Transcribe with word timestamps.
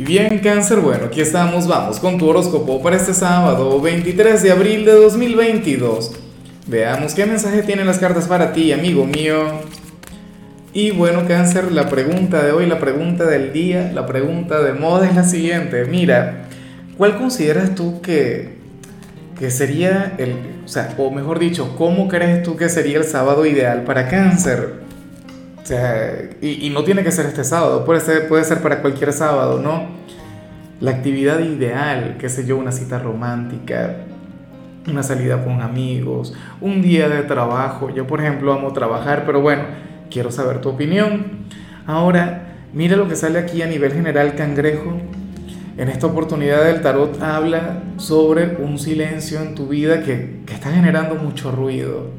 Y 0.00 0.02
bien, 0.02 0.38
cáncer, 0.38 0.80
bueno, 0.80 1.04
aquí 1.08 1.20
estamos, 1.20 1.68
vamos 1.68 2.00
con 2.00 2.16
tu 2.16 2.26
horóscopo 2.26 2.80
para 2.82 2.96
este 2.96 3.12
sábado 3.12 3.78
23 3.82 4.42
de 4.42 4.50
abril 4.50 4.86
de 4.86 4.92
2022. 4.92 6.12
Veamos 6.66 7.12
qué 7.12 7.26
mensaje 7.26 7.62
tienen 7.62 7.86
las 7.86 7.98
cartas 7.98 8.26
para 8.26 8.54
ti, 8.54 8.72
amigo 8.72 9.04
mío. 9.04 9.60
Y 10.72 10.92
bueno, 10.92 11.28
cáncer, 11.28 11.70
la 11.70 11.90
pregunta 11.90 12.42
de 12.42 12.52
hoy, 12.52 12.64
la 12.64 12.78
pregunta 12.78 13.26
del 13.26 13.52
día, 13.52 13.92
la 13.92 14.06
pregunta 14.06 14.62
de 14.62 14.72
moda 14.72 15.06
es 15.06 15.14
la 15.14 15.24
siguiente. 15.24 15.84
Mira, 15.84 16.46
¿cuál 16.96 17.18
consideras 17.18 17.74
tú 17.74 18.00
que, 18.00 18.56
que 19.38 19.50
sería 19.50 20.14
el, 20.16 20.34
o 20.96 21.10
mejor 21.10 21.38
dicho, 21.38 21.76
cómo 21.76 22.08
crees 22.08 22.42
tú 22.42 22.56
que 22.56 22.70
sería 22.70 22.96
el 22.96 23.04
sábado 23.04 23.44
ideal 23.44 23.84
para 23.84 24.08
cáncer? 24.08 24.80
Sea, 25.70 26.30
y, 26.42 26.68
no 26.70 26.82
tiene 26.82 27.04
que 27.04 27.12
ser 27.12 27.26
este 27.26 27.44
sábado, 27.44 27.84
puede 27.84 28.00
ser, 28.00 28.60
para 28.60 28.82
cualquier 28.82 29.12
sábado, 29.12 29.60
¿no? 29.60 29.86
La 30.80 30.90
actividad 30.90 31.38
ideal, 31.38 32.16
qué 32.18 32.28
sé 32.28 32.44
yo, 32.44 32.56
una 32.56 32.72
cita 32.72 32.98
romántica, 32.98 33.98
una 34.88 35.04
salida 35.04 35.44
con 35.44 35.62
amigos, 35.62 36.34
un 36.60 36.82
día 36.82 37.08
de 37.08 37.22
trabajo. 37.22 37.88
Yo, 37.88 38.04
por 38.04 38.20
ejemplo, 38.20 38.52
amo 38.52 38.72
trabajar, 38.72 39.22
pero 39.24 39.42
bueno, 39.42 39.62
quiero 40.10 40.32
saber 40.32 40.60
tu 40.60 40.70
opinión. 40.70 41.46
Ahora, 41.86 42.56
mira 42.72 42.96
lo 42.96 43.06
que 43.06 43.14
sale 43.14 43.38
aquí 43.38 43.62
a 43.62 43.68
nivel 43.68 43.92
general, 43.92 44.34
cangrejo. 44.34 44.98
En 45.78 45.88
esta 45.88 46.08
oportunidad 46.08 46.64
del 46.64 46.80
tarot 46.80 47.22
habla 47.22 47.84
sobre 47.96 48.56
un 48.56 48.76
silencio 48.76 49.40
en 49.40 49.54
tu 49.54 49.68
vida 49.68 50.02
que 50.02 50.40
está 50.52 50.72
generando 50.72 51.14
mucho 51.14 51.52
ruido, 51.52 52.10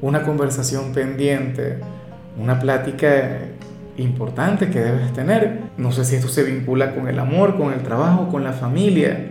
una 0.00 0.24
conversación 0.24 0.92
pendiente 0.92 1.78
una 2.36 2.58
plática 2.58 3.38
importante 3.96 4.70
que 4.70 4.80
debes 4.80 5.12
tener. 5.12 5.60
No 5.76 5.92
sé 5.92 6.04
si 6.04 6.16
esto 6.16 6.28
se 6.28 6.44
vincula 6.44 6.94
con 6.94 7.08
el 7.08 7.18
amor, 7.18 7.56
con 7.56 7.72
el 7.72 7.82
trabajo, 7.82 8.28
con 8.28 8.44
la 8.44 8.52
familia, 8.52 9.30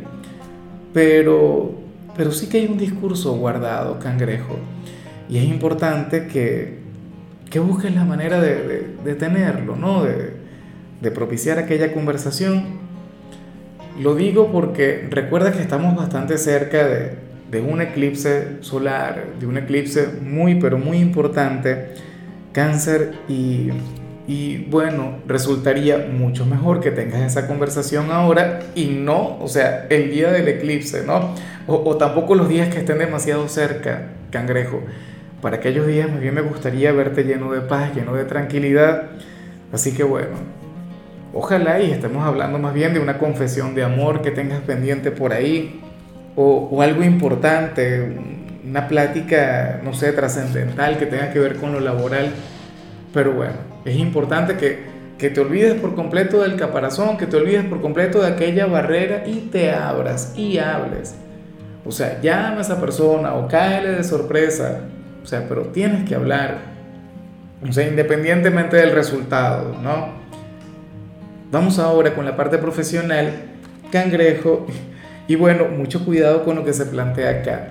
pero, 0.94 1.74
pero 2.16 2.32
sí 2.32 2.48
que 2.48 2.60
hay 2.60 2.68
un 2.68 2.78
discurso 2.78 3.36
guardado, 3.38 4.00
cangrejo, 4.00 4.58
y 5.30 5.38
es 5.38 5.46
importante 5.46 6.28
que, 6.28 6.80
que 7.50 7.60
busques 7.60 7.94
la 7.94 8.06
manera 8.06 8.40
de, 8.40 8.96
de, 9.04 9.16
tenerlo, 9.16 9.76
¿no? 9.76 10.04
De, 10.04 10.34
de 11.02 11.12
propiciar 11.12 11.60
aquella 11.60 11.94
conversación. 11.94 12.88
Lo 14.02 14.16
digo 14.16 14.52
porque 14.52 15.08
recuerda 15.10 15.52
que 15.52 15.62
estamos 15.62 15.96
bastante 15.96 16.38
cerca 16.38 16.86
de, 16.88 17.16
de 17.52 17.62
un 17.62 17.82
eclipse 17.82 18.58
solar, 18.62 19.34
de 19.40 19.48
un 19.48 19.58
eclipse 19.58 20.08
muy, 20.22 20.56
pero 20.56 20.78
muy 20.78 20.98
importante 20.98 21.94
cáncer 22.58 23.14
y, 23.30 23.70
y 24.28 24.66
bueno, 24.72 25.20
resultaría 25.28 26.10
mucho 26.12 26.44
mejor 26.44 26.80
que 26.80 26.90
tengas 26.90 27.22
esa 27.22 27.46
conversación 27.46 28.10
ahora 28.12 28.62
y 28.74 28.86
no, 28.86 29.38
o 29.40 29.48
sea, 29.48 29.86
el 29.92 30.10
día 30.10 30.32
del 30.32 30.48
eclipse, 30.48 31.04
¿no? 31.06 31.36
O, 31.68 31.98
tampoco 31.98 32.34
los 32.34 32.50
días 32.50 32.70
que 32.70 32.80
estén 32.80 32.98
demasiado 32.98 33.48
cerca, 33.48 34.08
cangrejo. 34.32 34.82
Para 35.40 35.58
aquellos 35.58 35.86
días 35.86 36.10
más 36.10 36.20
bien 36.20 36.34
me 36.34 36.42
gustaría 36.42 36.92
verte 36.94 37.26
lleno 37.26 37.52
de 37.52 37.62
paz, 37.62 37.94
lleno 37.94 38.16
de 38.16 38.26
tranquilidad. 38.26 39.04
Así 39.72 39.94
que 39.94 40.02
bueno, 40.02 40.38
ojalá 41.36 41.80
y 41.80 41.92
estemos 41.92 42.26
hablando 42.26 42.58
más 42.58 42.74
bien 42.74 42.96
de 42.96 43.00
una 43.00 43.20
confesión 43.20 43.76
de 43.76 43.84
amor 43.84 44.24
que 44.24 44.32
tengas 44.32 44.62
pendiente 44.62 45.12
por 45.12 45.32
ahí, 45.32 45.80
o, 46.36 46.70
o 46.72 46.82
algo 46.82 47.04
importante, 47.04 48.18
una 48.68 48.88
plática, 48.88 49.80
no 49.84 49.94
sé, 49.94 50.12
trascendental 50.12 50.98
que 50.98 51.06
tenga 51.06 51.32
que 51.32 51.40
ver 51.40 51.56
con 51.56 51.72
lo 51.72 51.80
laboral. 51.80 52.32
Pero 53.14 53.34
bueno, 53.34 53.54
es 53.86 53.96
importante 53.96 54.58
que, 54.58 54.86
que 55.18 55.30
te 55.30 55.40
olvides 55.40 55.76
por 55.76 55.96
completo 55.96 56.42
del 56.42 56.58
caparazón, 56.58 57.18
que 57.18 57.28
te 57.28 57.38
olvides 57.38 57.66
por 57.66 57.82
completo 57.82 58.22
de 58.22 58.28
aquella 58.28 58.66
barrera 58.66 59.24
y 59.26 59.50
te 59.52 59.72
abras 59.72 60.34
y 60.36 60.58
hables. 60.58 61.16
O 61.86 61.92
sea, 61.92 62.20
llama 62.22 62.58
a 62.58 62.62
esa 62.62 62.80
persona 62.82 63.36
o 63.36 63.48
cáele 63.48 63.92
de 63.92 64.04
sorpresa. 64.04 64.82
O 65.24 65.26
sea, 65.26 65.48
pero 65.48 65.68
tienes 65.68 66.08
que 66.08 66.16
hablar. 66.16 66.58
O 67.68 67.72
sea, 67.72 67.88
independientemente 67.88 68.76
del 68.76 68.92
resultado, 68.92 69.78
¿no? 69.82 70.18
Vamos 71.50 71.80
ahora 71.80 72.14
con 72.14 72.26
la 72.26 72.36
parte 72.36 72.58
profesional, 72.58 73.32
cangrejo. 73.92 74.68
Y 75.30 75.36
bueno, 75.36 75.66
mucho 75.70 76.04
cuidado 76.04 76.44
con 76.44 76.58
lo 76.58 76.66
que 76.66 76.74
se 76.74 76.86
plantea 76.86 77.30
acá 77.30 77.70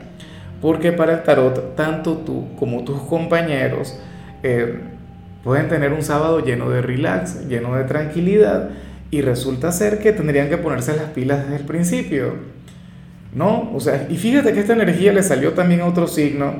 porque 0.60 0.92
para 0.92 1.14
el 1.14 1.22
tarot 1.22 1.76
tanto 1.76 2.18
tú 2.18 2.48
como 2.58 2.84
tus 2.84 3.00
compañeros 3.02 3.98
eh, 4.42 4.80
pueden 5.44 5.68
tener 5.68 5.92
un 5.92 6.02
sábado 6.02 6.40
lleno 6.40 6.70
de 6.70 6.82
relax, 6.82 7.46
lleno 7.48 7.76
de 7.76 7.84
tranquilidad 7.84 8.70
y 9.10 9.20
resulta 9.20 9.70
ser 9.72 9.98
que 9.98 10.12
tendrían 10.12 10.48
que 10.48 10.56
ponerse 10.56 10.96
las 10.96 11.10
pilas 11.10 11.44
desde 11.44 11.56
el 11.56 11.64
principio. 11.64 12.56
¿No? 13.32 13.70
O 13.74 13.80
sea, 13.80 14.06
y 14.08 14.16
fíjate 14.16 14.52
que 14.54 14.60
esta 14.60 14.72
energía 14.72 15.12
le 15.12 15.22
salió 15.22 15.52
también 15.52 15.82
a 15.82 15.86
otro 15.86 16.06
signo. 16.06 16.54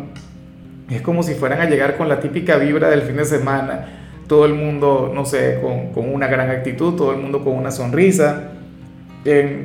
Es 0.91 1.01
como 1.01 1.23
si 1.23 1.35
fueran 1.35 1.61
a 1.61 1.71
llegar 1.71 1.97
con 1.97 2.09
la 2.09 2.21
típica 2.21 2.59
vibra 2.59 2.91
del 2.91 3.01
fin 3.03 3.17
de 3.17 3.25
semana. 3.25 3.87
Todo 4.29 4.45
el 4.45 4.55
mundo, 4.55 5.11
no 5.15 5.25
sé, 5.25 5.59
con, 5.63 5.93
con 5.93 6.13
una 6.13 6.27
gran 6.27 6.51
actitud, 6.51 6.95
todo 6.95 7.13
el 7.13 7.19
mundo 7.19 7.43
con 7.43 7.55
una 7.55 7.71
sonrisa, 7.71 8.53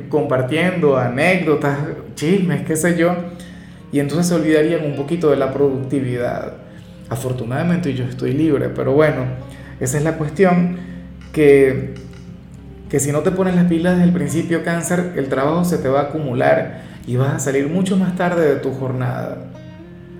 compartiendo 0.08 0.96
anécdotas, 0.96 1.78
chismes, 2.14 2.62
qué 2.62 2.76
sé 2.76 2.96
yo 2.96 3.14
y 3.92 4.00
entonces 4.00 4.26
se 4.26 4.34
olvidarían 4.34 4.84
un 4.84 4.96
poquito 4.96 5.30
de 5.30 5.36
la 5.36 5.52
productividad. 5.52 6.54
Afortunadamente 7.10 7.92
yo 7.92 8.04
estoy 8.04 8.32
libre, 8.32 8.70
pero 8.70 8.92
bueno, 8.92 9.26
esa 9.78 9.98
es 9.98 10.04
la 10.04 10.16
cuestión 10.16 10.78
que, 11.32 11.94
que 12.88 12.98
si 12.98 13.12
no 13.12 13.20
te 13.20 13.30
pones 13.30 13.54
las 13.54 13.66
pilas 13.66 13.94
desde 13.94 14.08
el 14.08 14.14
principio 14.14 14.64
cáncer, 14.64 15.12
el 15.16 15.28
trabajo 15.28 15.64
se 15.64 15.76
te 15.76 15.88
va 15.88 16.00
a 16.00 16.02
acumular 16.04 16.82
y 17.06 17.16
vas 17.16 17.34
a 17.34 17.38
salir 17.38 17.68
mucho 17.68 17.98
más 17.98 18.16
tarde 18.16 18.54
de 18.54 18.56
tu 18.56 18.72
jornada. 18.72 19.50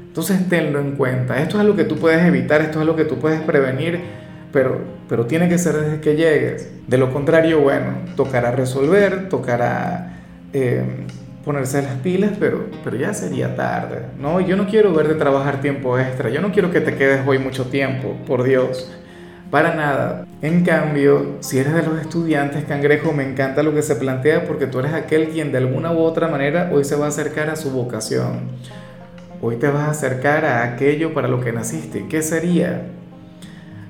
Entonces 0.09 0.47
tenlo 0.51 0.79
en 0.79 0.93
cuenta. 0.93 1.41
Esto 1.41 1.57
es 1.57 1.63
algo 1.63 1.75
que 1.75 1.85
tú 1.85 1.97
puedes 1.97 2.23
evitar, 2.27 2.61
esto 2.61 2.79
es 2.79 2.83
algo 2.83 2.95
que 2.95 3.07
tú 3.07 3.19
puedes 3.19 3.41
prevenir, 3.41 4.01
pero, 4.53 4.79
pero 5.09 5.25
tiene 5.25 5.49
que 5.49 5.57
ser 5.57 5.77
desde 5.77 6.01
que 6.01 6.17
llegues. 6.17 6.71
De 6.87 6.99
lo 6.99 7.11
contrario, 7.11 7.61
bueno, 7.61 7.95
tocará 8.17 8.51
resolver, 8.51 9.31
tocará... 9.31 10.19
Eh, 10.53 11.07
ponerse 11.45 11.83
las 11.83 11.95
pilas, 11.97 12.33
pero, 12.39 12.67
pero 12.85 12.97
ya 12.97 13.15
sería 13.15 13.57
tarde, 13.57 14.07
¿no? 14.19 14.41
Yo 14.41 14.57
no 14.57 14.67
quiero 14.67 14.93
verte 14.93 15.15
trabajar 15.15 15.61
tiempo 15.61 15.99
extra, 15.99 16.31
yo 16.31 16.41
no 16.41 16.53
quiero 16.53 16.71
que 16.71 16.81
te 16.81 16.95
quedes 16.95 17.27
hoy 17.27 17.39
mucho 17.39 17.67
tiempo, 17.67 18.17
por 18.27 18.45
Dios, 18.45 18.93
para 19.51 19.75
nada. 19.75 20.27
En 20.41 20.65
cambio, 20.65 21.37
si 21.41 21.59
eres 21.59 21.75
de 21.75 21.83
los 21.83 22.01
estudiantes, 22.01 22.65
cangrejo, 22.65 23.13
me 23.13 23.29
encanta 23.29 23.63
lo 23.63 23.75
que 23.75 23.83
se 23.83 23.97
plantea 23.97 24.45
porque 24.45 24.67
tú 24.67 24.81
eres 24.81 24.95
aquel 24.95 25.29
quien 25.29 25.53
de 25.53 25.59
alguna 25.59 25.93
u 25.93 25.99
otra 25.99 26.29
manera 26.29 26.71
hoy 26.73 26.85
se 26.85 26.97
va 26.97 27.07
a 27.07 27.09
acercar 27.09 27.51
a 27.51 27.57
su 27.57 27.71
vocación. 27.71 28.51
Hoy 29.41 29.57
te 29.57 29.69
vas 29.69 29.89
a 29.89 29.91
acercar 29.91 30.45
a 30.45 30.63
aquello 30.63 31.13
para 31.13 31.29
lo 31.29 31.41
que 31.41 31.53
naciste. 31.53 32.07
¿Qué 32.09 32.23
sería? 32.23 32.83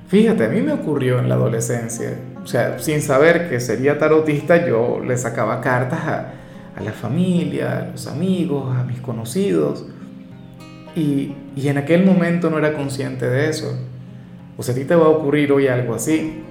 Fíjate, 0.07 0.45
a 0.45 0.49
mí 0.49 0.61
me 0.61 0.73
ocurrió 0.73 1.19
en 1.19 1.29
la 1.29 1.35
adolescencia. 1.35 2.11
O 2.43 2.47
sea, 2.47 2.77
sin 2.79 3.01
saber 3.01 3.49
que 3.49 3.59
sería 3.59 3.97
tarotista, 3.97 4.67
yo 4.67 4.99
le 4.99 5.17
sacaba 5.17 5.61
cartas 5.61 5.99
a 6.05 6.33
la 6.83 6.91
familia, 6.91 7.79
a 7.79 7.91
los 7.91 8.07
amigos, 8.07 8.75
a 8.75 8.83
mis 8.83 8.99
conocidos. 8.99 9.85
Y, 10.95 11.33
y, 11.55 11.67
en 11.67 11.77
aquel 11.77 12.05
momento 12.05 12.49
no 12.49 12.57
era 12.57 12.73
consciente 12.73 13.27
de 13.27 13.49
eso. 13.49 13.77
O 14.57 14.63
sea, 14.63 14.75
a 14.75 14.77
ti 14.77 14.85
te 14.85 14.95
va 14.95 15.05
a 15.05 15.09
ocurrir 15.09 15.51
hoy 15.51 15.67
algo 15.67 15.95
así. 15.95 16.43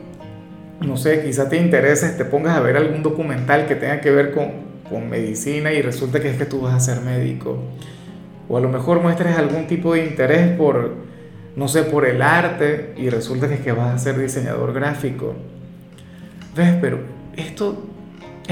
No 0.81 0.97
sé, 0.97 1.23
quizá 1.23 1.49
te 1.49 1.57
intereses, 1.59 2.17
te 2.17 2.25
pongas 2.25 2.57
a 2.57 2.61
ver 2.61 2.77
algún 2.77 3.03
documental 3.03 3.67
que 3.67 3.77
tenga 3.77 4.01
que 4.01 4.11
ver 4.11 4.33
con, 4.33 4.51
con 4.89 5.09
medicina 5.09 5.73
y 5.73 5.81
resulta 5.81 6.21
que 6.21 6.31
es 6.31 6.37
que 6.37 6.45
tú 6.45 6.61
vas 6.61 6.75
a 6.75 6.81
ser 6.81 7.03
médico. 7.03 7.59
O 8.49 8.57
a 8.57 8.61
lo 8.61 8.69
mejor 8.69 9.01
muestres 9.01 9.37
algún 9.37 9.67
tipo 9.67 9.95
de 9.95 10.05
interés 10.05 10.57
por, 10.57 10.95
no 11.57 11.69
sé, 11.69 11.85
por 11.85 12.05
el 12.05 12.21
arte 12.21 12.95
y 12.97 13.09
resulta 13.09 13.49
que 13.49 13.55
es 13.55 13.61
que 13.61 13.73
vas 13.73 13.95
a 13.95 13.99
ser 13.99 14.19
diseñador 14.19 14.73
gráfico. 14.73 15.35
¿Ves? 16.57 16.75
Pero 16.81 16.99
esto 17.37 17.92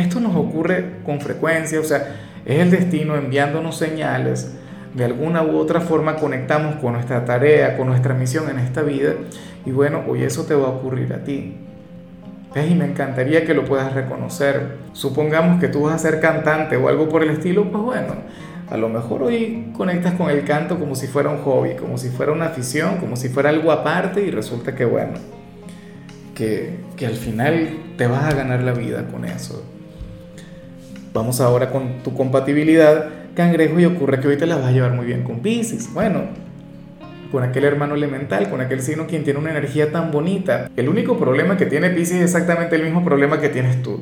esto 0.01 0.21
nos 0.21 0.35
ocurre 0.37 0.97
con 1.05 1.21
frecuencia, 1.21 1.81
o 1.81 1.85
sea, 1.85 2.17
es 2.45 2.59
el 2.59 2.71
destino 2.71 3.17
enviándonos 3.17 3.77
señales. 3.77 4.57
De 4.95 5.05
alguna 5.05 5.43
u 5.43 5.57
otra 5.57 5.81
forma 5.81 6.17
conectamos 6.17 6.77
con 6.77 6.95
nuestra 6.95 7.25
tarea, 7.25 7.77
con 7.77 7.87
nuestra 7.87 8.15
misión 8.15 8.51
en 8.51 8.59
esta 8.59 8.83
vida. 8.83 9.13
Y 9.65 9.71
bueno, 9.71 10.03
hoy 10.09 10.25
eso 10.25 10.45
te 10.45 10.55
va 10.55 10.67
a 10.67 10.71
ocurrir 10.71 11.13
a 11.13 11.23
ti. 11.23 11.57
Y 12.57 12.75
me 12.75 12.85
encantaría 12.85 13.45
que 13.45 13.55
lo 13.55 13.65
puedas 13.65 13.95
reconocer. 13.95 14.79
Supongamos 14.93 15.61
que 15.61 15.69
tú 15.69 15.83
vas 15.83 15.95
a 15.95 15.99
ser 15.99 16.21
cantante 16.21 16.77
o 16.77 16.89
algo 16.89 17.09
por 17.09 17.23
el 17.23 17.31
estilo, 17.31 17.71
pues 17.71 17.85
bueno, 17.85 18.15
a 18.69 18.77
lo 18.77 18.89
mejor 18.89 19.23
hoy 19.23 19.73
conectas 19.77 20.15
con 20.15 20.31
el 20.31 20.45
canto 20.45 20.79
como 20.79 20.97
si 20.97 21.07
fuera 21.07 21.31
un 21.31 21.39
hobby, 21.39 21.77
como 21.77 21.97
si 21.97 22.09
fuera 22.09 22.33
una 22.33 22.47
afición, 22.47 22.97
como 22.97 23.15
si 23.15 23.29
fuera 23.29 23.51
algo 23.51 23.71
aparte 23.71 24.23
y 24.23 24.33
resulta 24.33 24.75
que 24.75 24.85
bueno, 24.85 25.15
que, 26.35 26.81
que 26.97 27.07
al 27.07 27.15
final 27.15 27.69
te 27.97 28.09
vas 28.09 28.25
a 28.25 28.35
ganar 28.35 28.65
la 28.65 28.73
vida 28.73 29.07
con 29.07 29.25
eso. 29.25 29.65
Vamos 31.13 31.41
ahora 31.41 31.71
con 31.71 32.05
tu 32.05 32.15
compatibilidad, 32.15 33.07
cangrejo, 33.35 33.81
y 33.81 33.85
ocurre 33.85 34.21
que 34.21 34.29
hoy 34.29 34.37
te 34.37 34.47
la 34.47 34.57
vas 34.57 34.67
a 34.67 34.71
llevar 34.71 34.93
muy 34.93 35.07
bien 35.07 35.25
con 35.25 35.41
Pisces. 35.41 35.93
Bueno, 35.93 36.23
con 37.33 37.43
aquel 37.43 37.65
hermano 37.65 37.97
elemental, 37.97 38.49
con 38.49 38.61
aquel 38.61 38.81
signo 38.81 39.09
quien 39.09 39.25
tiene 39.25 39.41
una 39.41 39.51
energía 39.51 39.91
tan 39.91 40.13
bonita. 40.13 40.71
El 40.77 40.89
único 40.89 41.19
problema 41.19 41.57
que 41.57 41.67
tiene 41.67 41.91
Pisces 41.91 42.19
es 42.19 42.23
exactamente 42.23 42.77
el 42.77 42.85
mismo 42.85 43.05
problema 43.05 43.41
que 43.41 43.49
tienes 43.49 43.83
tú. 43.83 44.01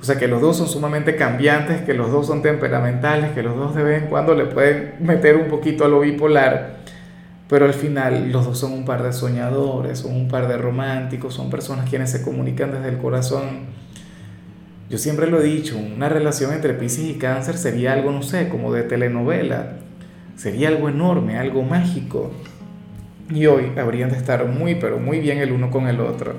O 0.00 0.04
sea, 0.04 0.16
que 0.16 0.28
los 0.28 0.40
dos 0.40 0.56
son 0.56 0.68
sumamente 0.68 1.16
cambiantes, 1.16 1.82
que 1.82 1.92
los 1.92 2.12
dos 2.12 2.28
son 2.28 2.40
temperamentales, 2.40 3.32
que 3.32 3.42
los 3.42 3.56
dos 3.56 3.74
de 3.74 3.82
vez 3.82 4.02
en 4.04 4.08
cuando 4.08 4.34
le 4.36 4.44
pueden 4.44 4.94
meter 5.00 5.36
un 5.36 5.48
poquito 5.48 5.84
a 5.84 5.88
lo 5.88 6.00
bipolar, 6.00 6.76
pero 7.48 7.64
al 7.64 7.74
final 7.74 8.30
los 8.30 8.44
dos 8.44 8.58
son 8.58 8.72
un 8.72 8.84
par 8.84 9.02
de 9.02 9.12
soñadores, 9.12 10.00
son 10.00 10.14
un 10.14 10.28
par 10.28 10.46
de 10.46 10.56
románticos, 10.56 11.34
son 11.34 11.50
personas 11.50 11.88
quienes 11.90 12.10
se 12.10 12.22
comunican 12.22 12.70
desde 12.70 12.90
el 12.90 12.98
corazón. 12.98 13.83
Yo 14.90 14.98
siempre 14.98 15.26
lo 15.26 15.40
he 15.40 15.44
dicho, 15.44 15.76
una 15.78 16.08
relación 16.08 16.52
entre 16.52 16.74
Pisces 16.74 17.04
y 17.04 17.14
Cáncer 17.14 17.56
sería 17.56 17.94
algo, 17.94 18.12
no 18.12 18.22
sé, 18.22 18.48
como 18.48 18.72
de 18.72 18.82
telenovela. 18.82 19.78
Sería 20.36 20.68
algo 20.68 20.88
enorme, 20.88 21.38
algo 21.38 21.62
mágico 21.62 22.32
y 23.30 23.46
hoy 23.46 23.72
habrían 23.76 24.10
de 24.10 24.16
estar 24.16 24.44
muy, 24.46 24.74
pero 24.74 24.98
muy 24.98 25.20
bien 25.20 25.38
el 25.38 25.52
uno 25.52 25.70
con 25.70 25.88
el 25.88 26.00
otro. 26.00 26.34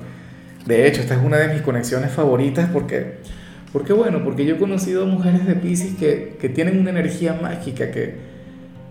De 0.66 0.86
hecho, 0.86 1.00
esta 1.00 1.14
es 1.14 1.20
una 1.22 1.38
de 1.38 1.52
mis 1.52 1.62
conexiones 1.62 2.10
favoritas 2.10 2.68
porque, 2.72 3.18
porque 3.72 3.92
bueno, 3.92 4.22
porque 4.24 4.44
yo 4.44 4.56
he 4.56 4.58
conocido 4.58 5.06
mujeres 5.06 5.46
de 5.46 5.54
Pisces 5.54 5.94
que, 5.96 6.36
que 6.40 6.48
tienen 6.48 6.78
una 6.78 6.90
energía 6.90 7.38
mágica, 7.40 7.90
que, 7.90 8.16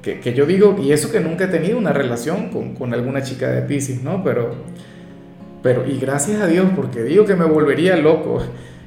que, 0.01 0.33
yo 0.33 0.45
digo, 0.45 0.77
y 0.81 0.91
eso 0.91 1.11
que 1.11 1.19
nunca 1.19 1.45
he 1.45 1.47
tenido 1.47 1.77
una 1.77 1.91
relación 1.91 2.49
con, 2.49 2.75
con 2.75 2.93
alguna 2.93 3.23
chica 3.23 3.49
de 3.49 3.61
Pisces, 3.61 4.03
¿no? 4.03 4.23
Pero, 4.23 4.55
pero, 5.63 5.85
y 5.87 5.97
gracias 5.97 6.41
a 6.41 6.47
Dios, 6.47 6.67
porque 6.75 7.03
digo 7.03 7.25
que 7.25 7.35
me 7.35 7.45
volvería 7.45 7.97
loco, 7.97 8.41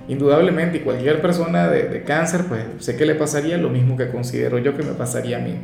indudablemente, 0.08 0.78
y 0.78 0.81
cualquier 0.81 1.20
persona 1.20 1.69
de, 1.69 2.02
cáncer, 2.02 2.44
pues 2.49 2.64
sé 2.78 2.96
que 2.96 3.06
le 3.06 3.14
pasaría 3.14 3.58
lo 3.58 3.69
mismo 3.69 3.96
que 3.96 4.08
considero 4.08 4.58
yo 4.58 4.76
que 4.76 4.82
me 4.82 4.93
pasaría 4.93 5.37
a 5.37 5.40
mí. 5.40 5.55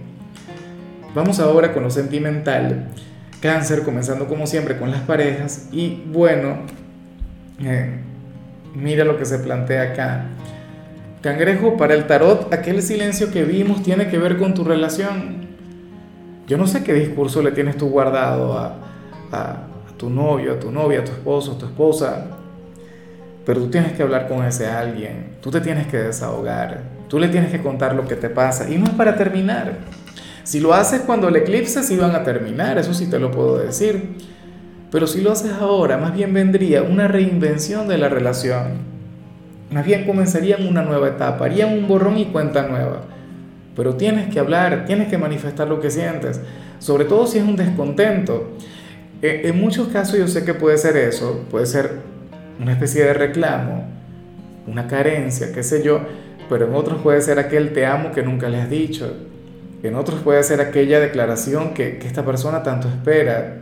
Vamos 1.14 1.41
ahora 1.41 1.73
con 1.73 1.82
lo 1.82 1.91
sentimental. 1.91 2.88
Cáncer, 3.41 3.82
comenzando 3.82 4.26
como 4.26 4.46
siempre 4.46 4.79
con 4.79 4.91
las 4.91 5.02
parejas. 5.02 5.69
Y 5.73 6.02
bueno, 6.06 6.58
eh, 7.62 8.00
mira 8.75 9.05
lo 9.05 9.17
que 9.17 9.25
se 9.25 9.38
plantea 9.38 9.93
acá. 9.93 10.26
Cangrejo, 11.23 11.76
para 11.76 11.94
el 11.94 12.06
tarot, 12.06 12.52
aquel 12.52 12.82
silencio 12.82 13.31
que 13.31 13.44
vimos 13.44 13.82
tiene 13.82 14.08
que 14.08 14.19
ver 14.19 14.37
con 14.37 14.52
tu 14.52 14.64
relación. 14.64 15.46
Yo 16.46 16.58
no 16.58 16.67
sé 16.67 16.85
qué 16.85 16.93
discurso 16.93 17.41
le 17.41 17.52
tienes 17.52 17.79
tú 17.79 17.88
guardado 17.88 18.58
a, 18.58 18.76
a, 19.32 19.67
tu 19.96 20.11
novio, 20.11 20.52
a 20.52 20.61
tu 20.61 20.70
novia, 20.70 21.00
a 21.00 21.05
tu 21.05 21.12
esposo, 21.12 21.52
a 21.52 21.58
tu 21.58 21.64
esposa, 21.64 22.33
pero 23.44 23.61
tú 23.61 23.69
tienes 23.69 23.93
que 23.93 24.02
hablar 24.02 24.29
con 24.29 24.44
ese 24.44 24.67
alguien, 24.67 25.37
tú 25.41 25.50
te 25.50 25.61
tienes 25.61 25.87
que 25.87 25.99
desahogar, 25.99 26.82
tú 27.08 27.19
le 27.19 27.29
tienes 27.29 27.50
que 27.50 27.61
contar 27.61 27.94
lo 27.94 28.06
que 28.08 28.17
te 28.17 28.31
pasa 28.31 28.70
y 28.70 28.79
no 28.79 28.85
es 28.85 28.91
para 28.91 29.17
terminar. 29.17 29.79
Si 30.44 30.61
lo 30.61 30.75
haces 30.75 31.00
cuando 31.00 31.29
el 31.29 31.37
eclipse, 31.37 31.82
sí 31.82 31.96
van 31.96 32.14
a 32.14 32.23
terminar, 32.23 32.76
eso 32.79 32.93
sí 32.93 33.06
te 33.06 33.19
lo 33.19 33.31
puedo 33.31 33.58
decir. 33.58 34.17
Pero 34.91 35.06
si 35.06 35.23
lo 35.23 35.32
haces 35.32 35.52
ahora, 35.52 35.96
más 35.96 36.14
bien 36.14 36.32
vendría 36.32 36.82
una 36.82 37.08
reinvención 37.08 37.88
de 37.88 37.99
la 37.99 38.08
relación. 38.08 38.94
Más 39.70 39.85
bien 39.85 40.06
comenzarían 40.06 40.67
una 40.67 40.82
nueva 40.82 41.08
etapa, 41.08 41.46
harían 41.46 41.73
un 41.73 41.88
borrón 41.88 42.19
y 42.19 42.26
cuenta 42.26 42.69
nueva. 42.69 43.00
Pero 43.75 43.94
tienes 43.94 44.32
que 44.32 44.38
hablar, 44.38 44.85
tienes 44.87 45.08
que 45.08 45.19
manifestar 45.19 45.67
lo 45.67 45.81
que 45.81 45.91
sientes, 45.91 46.41
sobre 46.79 47.06
todo 47.06 47.26
si 47.26 47.38
es 47.38 47.44
un 47.44 47.56
descontento. 47.56 48.52
E, 49.20 49.49
en 49.49 49.58
muchos 49.58 49.88
casos 49.88 50.19
yo 50.19 50.29
sé 50.29 50.44
que 50.44 50.55
puede 50.55 50.79
ser 50.79 50.96
eso, 50.96 51.44
puede 51.50 51.67
ser 51.67 52.13
una 52.61 52.73
especie 52.73 53.05
de 53.05 53.15
reclamo, 53.15 53.85
una 54.67 54.87
carencia, 54.87 55.53
qué 55.53 55.62
sé 55.62 55.83
yo, 55.83 56.01
pero 56.49 56.67
en 56.67 56.75
otros 56.75 57.01
puede 57.03 57.21
ser 57.21 57.39
aquel 57.39 57.73
te 57.73 57.87
amo 57.87 58.12
que 58.12 58.23
nunca 58.23 58.49
le 58.49 58.61
has 58.61 58.71
dicho 58.71 59.12
en 59.89 59.97
otros 59.97 60.21
puede 60.21 60.43
ser 60.43 60.61
aquella 60.61 60.99
declaración 60.99 61.75
que, 61.75 61.99
esta 61.99 62.25
persona 62.25 62.62
tanto 62.62 62.89
espera, 62.89 63.59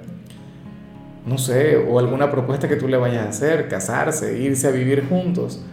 no 1.27 1.37
sé, 1.37 1.77
o 1.77 1.99
alguna 1.99 2.31
propuesta 2.31 2.69
que 2.69 2.77
tú 2.77 2.87
le 2.87 2.97
vayas 2.97 3.27
a 3.27 3.29
hacer, 3.31 3.69
casarse, 3.69 4.39
irse 4.39 4.69
a 4.69 4.71
vivir 4.71 5.09
juntos. 5.09 5.65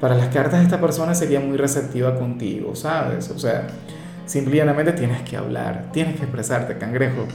Para 0.00 0.14
las 0.14 0.28
cartas 0.28 0.62
esta 0.62 0.80
persona 0.80 1.14
sería 1.14 1.40
muy 1.40 1.58
receptiva 1.58 2.14
contigo, 2.18 2.74
¿sabes? 2.74 3.30
O 3.30 3.38
sea, 3.38 3.66
simplemente 4.24 4.92
tienes 4.92 5.20
que 5.22 5.36
hablar, 5.36 5.86
tienes 5.92 6.16
que 6.16 6.22
expresarte, 6.22 6.78
cangrejo. 6.78 7.26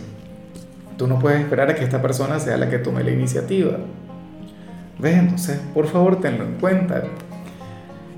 Tú 0.97 1.07
no 1.07 1.19
puedes 1.19 1.41
esperar 1.41 1.69
a 1.69 1.75
que 1.75 1.83
esta 1.83 2.01
persona 2.01 2.39
sea 2.39 2.57
la 2.57 2.67
que 2.69 2.79
tome 2.79 3.03
la 3.03 3.11
iniciativa. 3.11 3.77
¿Ves? 4.99 5.17
Entonces, 5.17 5.59
por 5.73 5.87
favor, 5.87 6.19
tenlo 6.19 6.43
en 6.43 6.55
cuenta. 6.55 7.03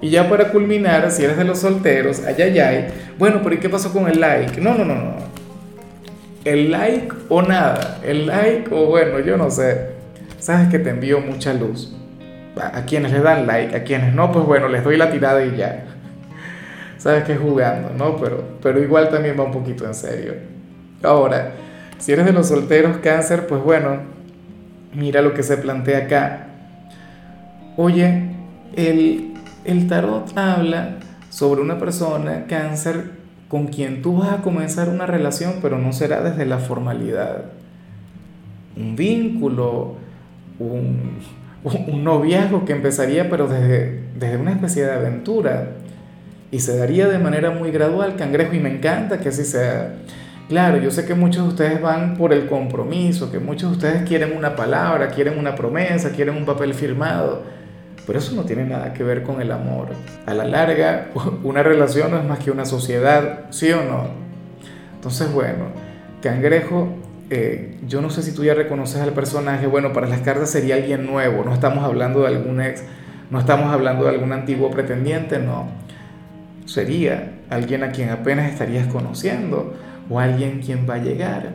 Y 0.02 0.10
ya 0.10 0.28
para 0.28 0.52
culminar, 0.52 1.12
si 1.12 1.24
eres 1.24 1.38
de 1.38 1.44
los 1.44 1.60
solteros, 1.60 2.24
ay, 2.26 2.60
ay, 2.60 2.88
bueno, 3.20 3.42
pero 3.44 3.56
¿y 3.56 3.60
qué 3.60 3.70
pasó 3.70 3.94
con 3.94 4.08
el 4.08 4.20
like? 4.20 4.60
No, 4.60 4.74
no, 4.74 4.84
no, 4.84 4.96
no. 4.96 5.16
El 6.44 6.72
like 6.72 7.14
o 7.30 7.44
nada. 7.44 8.00
El 8.04 8.26
like 8.26 8.74
o 8.74 8.88
bueno, 8.88 9.20
yo 9.20 9.38
no 9.38 9.52
sé. 9.52 9.92
Sabes 10.40 10.70
que 10.70 10.80
te 10.80 10.90
envío 10.90 11.22
mucha 11.22 11.54
luz. 11.54 11.96
A 12.56 12.84
quienes 12.84 13.12
le 13.12 13.20
dan 13.20 13.46
like, 13.46 13.76
a 13.76 13.84
quienes 13.84 14.14
no, 14.16 14.32
pues 14.32 14.44
bueno, 14.46 14.68
les 14.68 14.84
doy 14.84 14.98
la 14.98 15.12
tirada 15.12 15.46
y 15.46 15.56
ya. 15.56 15.86
Sabes 16.98 17.24
que 17.24 17.36
jugando, 17.36 17.92
¿no? 17.96 18.18
Pero, 18.18 18.44
pero 18.62 18.82
igual 18.82 19.10
también 19.10 19.40
va 19.40 19.44
un 19.44 19.52
poquito 19.52 19.86
en 19.86 19.94
serio. 19.94 20.34
Ahora, 21.04 21.52
si 22.00 22.12
eres 22.12 22.26
de 22.26 22.34
los 22.34 22.48
solteros 22.48 22.98
cáncer, 22.98 23.46
pues 23.46 23.62
bueno, 23.62 24.00
mira 24.94 25.22
lo 25.22 25.36
que 25.36 25.44
se 25.44 25.58
plantea 25.58 26.00
acá. 26.00 26.48
Oye, 27.84 28.30
el 28.76 29.32
el 29.66 29.88
tarot 29.88 30.38
habla 30.38 30.98
sobre 31.32 31.62
una 31.62 31.80
persona, 31.80 32.46
cáncer, 32.48 33.12
con 33.48 33.70
quien 33.70 34.04
tú 34.04 34.18
vas 34.18 34.34
a 34.34 34.42
comenzar 34.44 34.88
una 34.88 35.08
relación, 35.08 35.56
pero 35.64 35.80
no 35.80 35.92
será 35.92 36.22
desde 36.22 36.46
la 36.46 36.60
formalidad. 36.60 37.46
Un 38.78 38.96
vínculo, 38.96 39.96
un, 40.60 41.18
un 41.64 42.04
noviazgo 42.04 42.66
que 42.66 42.74
empezaría, 42.74 43.32
pero 43.32 43.48
desde, 43.48 44.04
desde 44.16 44.38
una 44.38 44.52
especie 44.52 44.86
de 44.86 44.92
aventura. 44.92 45.70
Y 46.52 46.60
se 46.60 46.78
daría 46.78 47.08
de 47.08 47.18
manera 47.18 47.50
muy 47.50 47.72
gradual, 47.72 48.16
cangrejo, 48.16 48.54
y 48.54 48.60
me 48.60 48.76
encanta 48.76 49.20
que 49.20 49.30
así 49.30 49.44
sea. 49.44 49.96
Claro, 50.50 50.78
yo 50.78 50.92
sé 50.92 51.06
que 51.06 51.16
muchos 51.16 51.44
de 51.44 51.50
ustedes 51.50 51.82
van 51.82 52.16
por 52.16 52.32
el 52.32 52.46
compromiso, 52.46 53.32
que 53.32 53.40
muchos 53.40 53.72
de 53.72 53.78
ustedes 53.78 54.08
quieren 54.08 54.38
una 54.38 54.56
palabra, 54.56 55.10
quieren 55.10 55.40
una 55.40 55.56
promesa, 55.56 56.12
quieren 56.12 56.36
un 56.36 56.46
papel 56.46 56.76
firmado 56.76 57.61
pero 58.06 58.20
eso 58.20 58.36
no 58.36 58.44
tiene 58.44 58.66
nada 58.66 58.94
que 58.94 59.04
ver 59.04 59.24
con 59.24 59.42
el 59.42 59.52
amor. 59.52 59.90
A 60.26 60.34
la 60.34 60.46
larga, 60.46 61.10
una 61.44 61.64
relación 61.64 62.12
no 62.12 62.18
es 62.18 62.26
más 62.26 62.40
que 62.40 62.52
una 62.52 62.66
sociedad, 62.66 63.46
¿sí 63.50 63.72
o 63.72 63.84
no? 63.84 64.08
Entonces, 64.96 65.32
bueno, 65.32 65.66
Cangrejo, 66.22 66.90
eh, 67.30 67.78
yo 67.88 68.02
no 68.02 68.10
sé 68.10 68.22
si 68.22 68.34
tú 68.34 68.44
ya 68.44 68.54
reconoces 68.54 69.02
al 69.02 69.14
personaje, 69.14 69.66
bueno, 69.68 69.94
para 69.94 70.08
las 70.08 70.22
cartas 70.22 70.52
sería 70.52 70.76
alguien 70.76 71.06
nuevo, 71.06 71.44
no 71.44 71.54
estamos 71.54 71.84
hablando 71.84 72.22
de 72.22 72.28
algún 72.28 72.62
ex, 72.62 72.84
no 73.30 73.40
estamos 73.40 73.74
hablando 73.74 74.04
de 74.04 74.10
algún 74.10 74.34
antiguo 74.34 74.70
pretendiente, 74.70 75.40
no. 75.40 75.70
Sería 76.66 77.40
alguien 77.50 77.84
a 77.84 77.92
quien 77.92 78.10
apenas 78.10 78.52
estarías 78.52 78.88
conociendo 78.88 79.74
o 80.10 80.20
alguien 80.20 80.62
quien 80.62 80.88
va 80.90 80.96
a 80.96 80.98
llegar. 80.98 81.50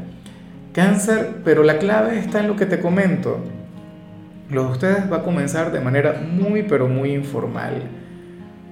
Cáncer, 0.73 1.37
pero 1.45 1.63
la 1.63 1.79
clave 1.79 2.19
está 2.19 2.41
en 2.41 2.49
lo 2.49 2.57
que 2.57 2.67
te 2.67 2.81
comento 2.81 3.39
lo 4.51 4.65
de 4.65 4.71
ustedes 4.71 5.13
va 5.13 5.19
a 5.19 5.23
comenzar 5.23 5.73
de 5.73 5.81
manera 5.81 6.21
muy 6.21 6.63
pero 6.63 6.89
muy 6.89 7.13
informal. 7.13 7.83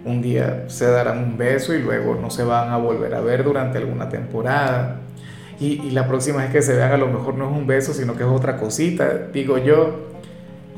Un 0.05 0.23
día 0.23 0.65
se 0.69 0.87
darán 0.87 1.19
un 1.19 1.39
beso 1.39 1.75
y 1.75 1.81
luego 1.81 2.15
no 2.15 2.31
se 2.31 2.45
van 2.45 2.71
a 2.71 2.77
volver 2.77 3.15
a 3.15 3.21
ver 3.21 3.43
durante 3.43 3.79
alguna 3.79 4.09
temporada. 4.09 5.01
Y, 5.59 5.91
la 5.91 6.07
próxima 6.07 6.43
vez 6.43 6.51
que 6.51 6.63
se 6.63 6.75
vean 6.75 6.93
a 6.93 6.97
lo 6.97 7.07
mejor 7.07 7.35
no 7.37 7.49
es 7.49 7.57
un 7.57 7.67
beso, 7.67 7.95
sino 7.95 8.17
que 8.17 8.25
es 8.25 8.29
otra 8.29 8.57
cosita, 8.57 9.29
digo 9.33 9.57
yo. 9.59 10.09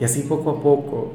Y 0.01 0.05
así 0.05 0.23
poco 0.23 0.51
a 0.51 0.63
poco, 0.63 1.15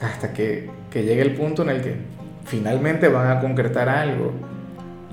hasta 0.00 0.32
que, 0.32 0.70
que 0.90 1.04
llegue 1.04 1.22
el 1.22 1.34
punto 1.34 1.62
en 1.62 1.68
el 1.68 1.82
que 1.82 1.96
finalmente 2.44 3.08
van 3.08 3.30
a 3.30 3.40
concretar 3.40 3.88
algo. 3.88 4.32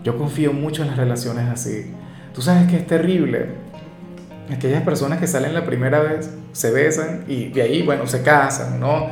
Yo 0.04 0.18
confío 0.18 0.54
mucho 0.54 0.82
en 0.84 0.90
las 0.90 0.98
relaciones 0.98 1.50
así. 1.50 1.94
Tú 2.34 2.42
sabes 2.42 2.68
que 2.70 2.78
es 2.78 2.88
terrible 2.88 3.48
aquellas 4.54 4.84
personas 4.84 5.20
que 5.20 5.28
salen 5.28 5.54
la 5.54 5.66
primera 5.66 6.00
vez, 6.00 6.30
se 6.52 6.72
besan 6.72 7.26
y 7.28 7.50
de 7.50 7.62
ahí, 7.64 7.82
bueno, 7.82 8.08
se 8.08 8.22
casan, 8.22 8.80
¿no? 8.80 9.06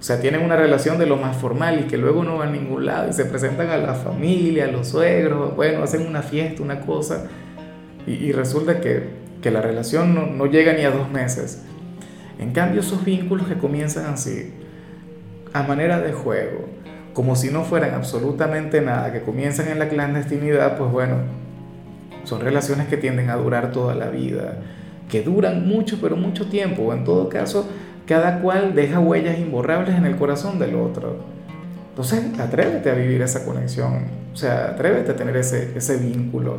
O 0.00 0.02
sea, 0.02 0.20
tienen 0.20 0.42
una 0.42 0.56
relación 0.56 0.98
de 0.98 1.06
lo 1.06 1.16
más 1.16 1.36
formal 1.36 1.80
y 1.80 1.82
que 1.84 1.98
luego 1.98 2.24
no 2.24 2.38
van 2.38 2.48
a 2.48 2.52
ningún 2.52 2.86
lado 2.86 3.10
y 3.10 3.12
se 3.12 3.26
presentan 3.26 3.68
a 3.68 3.76
la 3.76 3.94
familia, 3.94 4.64
a 4.64 4.68
los 4.68 4.88
suegros, 4.88 5.54
bueno, 5.54 5.82
hacen 5.82 6.06
una 6.06 6.22
fiesta, 6.22 6.62
una 6.62 6.80
cosa, 6.80 7.26
y, 8.06 8.32
resulta 8.32 8.80
que, 8.80 9.10
que, 9.42 9.50
la 9.50 9.60
relación 9.60 10.14
no, 10.14 10.26
no 10.26 10.46
llega 10.46 10.72
ni 10.72 10.84
a 10.84 10.90
dos 10.90 11.10
meses. 11.10 11.62
En 12.38 12.52
cambio, 12.52 12.80
esos 12.80 13.04
vínculos 13.04 13.46
que 13.46 13.58
comienzan 13.58 14.06
así, 14.06 14.54
a 15.52 15.62
manera 15.64 16.00
de 16.00 16.12
juego, 16.12 16.66
como 17.12 17.36
si 17.36 17.50
no 17.50 17.62
fueran 17.62 17.94
absolutamente 17.94 18.80
nada, 18.80 19.12
que 19.12 19.20
comienzan 19.20 19.68
en 19.68 19.78
la 19.78 19.88
clandestinidad, 19.88 20.78
pues 20.78 20.90
bueno, 20.90 21.16
son 22.24 22.40
relaciones 22.40 22.88
que 22.88 22.96
tienden 22.96 23.28
a 23.28 23.36
durar 23.36 23.70
toda 23.70 23.94
la 23.94 24.08
vida 24.08 24.60
que 25.10 25.22
duran 25.22 25.66
mucho, 25.66 25.98
pero 26.00 26.16
mucho 26.16 26.46
tiempo, 26.46 26.82
o 26.82 26.92
en 26.92 27.04
todo 27.04 27.28
caso, 27.28 27.68
cada 28.06 28.40
cual 28.40 28.74
deja 28.74 28.98
huellas 28.98 29.38
imborrables 29.38 29.94
en 29.94 30.04
el 30.04 30.16
corazón 30.16 30.58
del 30.58 30.74
otro. 30.76 31.16
Entonces, 31.90 32.38
atrévete 32.38 32.90
a 32.90 32.94
vivir 32.94 33.20
esa 33.22 33.44
conexión, 33.44 34.04
o 34.32 34.36
sea, 34.36 34.70
atrévete 34.70 35.12
a 35.12 35.16
tener 35.16 35.36
ese, 35.36 35.76
ese 35.76 35.96
vínculo, 35.96 36.58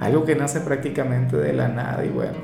algo 0.00 0.24
que 0.24 0.34
nace 0.34 0.60
prácticamente 0.60 1.36
de 1.36 1.52
la 1.52 1.68
nada 1.68 2.04
y 2.04 2.08
bueno, 2.08 2.38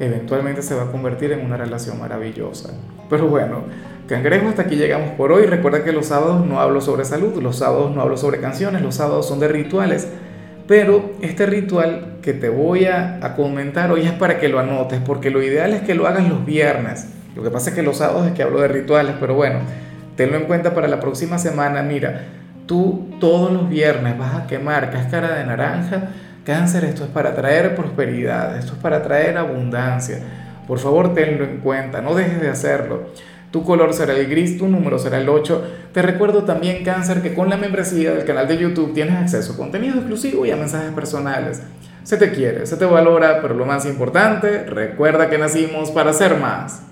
eventualmente 0.00 0.62
se 0.62 0.74
va 0.74 0.84
a 0.84 0.92
convertir 0.92 1.32
en 1.32 1.44
una 1.44 1.56
relación 1.56 1.98
maravillosa. 1.98 2.70
Pero 3.10 3.26
bueno, 3.28 3.62
cangrejo, 4.06 4.48
hasta 4.48 4.62
aquí 4.62 4.76
llegamos 4.76 5.10
por 5.12 5.32
hoy. 5.32 5.46
Recuerda 5.46 5.84
que 5.84 5.92
los 5.92 6.06
sábados 6.06 6.46
no 6.46 6.60
hablo 6.60 6.80
sobre 6.80 7.04
salud, 7.04 7.42
los 7.42 7.56
sábados 7.56 7.94
no 7.94 8.02
hablo 8.02 8.16
sobre 8.16 8.40
canciones, 8.40 8.82
los 8.82 8.94
sábados 8.94 9.26
son 9.26 9.40
de 9.40 9.48
rituales. 9.48 10.08
Pero 10.68 11.14
este 11.22 11.46
ritual 11.46 12.18
que 12.22 12.34
te 12.34 12.48
voy 12.48 12.84
a, 12.84 13.18
comentar 13.34 13.90
hoy 13.90 14.02
es 14.02 14.12
para 14.12 14.38
que 14.38 14.48
lo 14.48 14.60
anotes, 14.60 15.00
porque 15.04 15.30
lo 15.30 15.42
ideal 15.42 15.72
es 15.72 15.80
que 15.80 15.94
lo 15.94 16.06
hagas 16.06 16.28
los 16.28 16.44
viernes. 16.46 17.08
Lo 17.34 17.42
que 17.42 17.50
pasa 17.50 17.70
es 17.70 17.76
que 17.76 17.82
los 17.82 17.96
sábados 17.96 18.28
es 18.28 18.34
que 18.34 18.44
hablo 18.44 18.60
de 18.60 18.68
rituales, 18.68 19.14
pero 19.18 19.34
bueno, 19.34 19.60
tenlo 20.16 20.36
en 20.36 20.44
cuenta 20.44 20.74
para 20.74 20.86
la 20.86 21.00
próxima 21.00 21.38
semana. 21.38 21.82
Mira, 21.82 22.26
tú 22.66 23.08
todos 23.18 23.50
los 23.50 23.68
viernes 23.68 24.16
vas 24.18 24.34
a 24.36 24.46
quemar 24.46 24.90
cáscara 24.90 25.36
de 25.36 25.46
naranja 25.46 26.10
Cáncer, 26.48 26.84
esto 26.84 27.04
es 27.04 27.10
para 27.10 27.34
traer 27.34 27.76
prosperidad, 27.76 28.56
esto 28.56 28.72
es 28.72 28.78
para 28.78 29.02
traer 29.02 29.36
abundancia. 29.36 30.18
Por 30.66 30.78
favor, 30.78 31.12
tenlo 31.12 31.44
en 31.44 31.58
cuenta, 31.58 32.00
no 32.00 32.14
dejes 32.14 32.40
de 32.40 32.48
hacerlo. 32.48 33.10
Tu 33.50 33.64
color 33.64 33.94
será 33.94 34.12
el 34.14 34.28
gris, 34.28 34.58
tu 34.58 34.68
número 34.68 34.98
será 34.98 35.18
el 35.18 35.28
8. 35.28 35.64
Te 35.92 36.02
recuerdo 36.02 36.44
también, 36.44 36.84
Cáncer, 36.84 37.22
que 37.22 37.34
con 37.34 37.48
la 37.48 37.56
membresía 37.56 38.12
del 38.12 38.26
canal 38.26 38.46
de 38.46 38.58
YouTube 38.58 38.92
tienes 38.92 39.16
acceso 39.16 39.54
a 39.54 39.56
contenido 39.56 39.96
exclusivo 39.96 40.44
y 40.44 40.50
a 40.50 40.56
mensajes 40.56 40.92
personales. 40.92 41.62
Se 42.02 42.16
te 42.16 42.30
quiere, 42.30 42.66
se 42.66 42.76
te 42.76 42.84
valora, 42.84 43.40
pero 43.40 43.54
lo 43.54 43.64
más 43.64 43.86
importante, 43.86 44.64
recuerda 44.64 45.30
que 45.30 45.38
nacimos 45.38 45.90
para 45.90 46.12
ser 46.12 46.36
más. 46.36 46.82